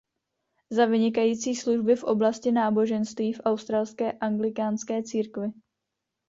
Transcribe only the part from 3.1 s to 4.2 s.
v Australské